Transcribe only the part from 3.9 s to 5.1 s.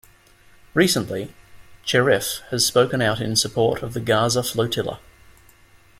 the Gaza Flotilla.